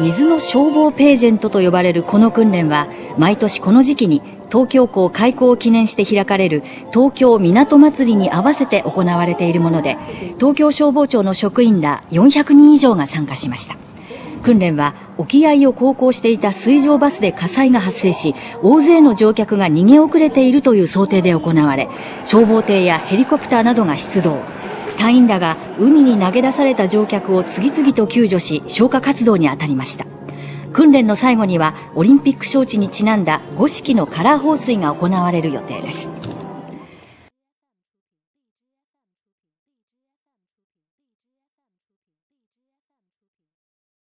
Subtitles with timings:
[0.00, 9.96] 水の消防ページェントと呼ばれるこの訓練は毎年この時期に東京港開港を記念して開かれる東京港祭りに合わせて行われているもので
[10.38, 13.76] 東京消防庁の職員ら400人以上が参加しました。
[14.42, 21.88] 訓練は沖合を航行していた水上バスで火災が発生し大勢の乗客が逃げ遅れているという想定で行われ
[22.24, 24.42] 消防艇やヘリコプターなどが出動。
[24.98, 30.06] 隊員らが海に投げ出された乗客を次々と救助し消火活動に当たりました。
[30.72, 36.08] 訓練の最後にはオリンピック招致にちなんだ5式のカラー放水が行われる予定です。